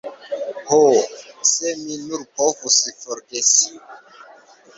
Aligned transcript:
Ho, 0.69 0.77
se 1.51 1.73
mi 1.81 1.99
nur 2.07 2.25
povus 2.39 2.79
forgesi. 3.05 3.71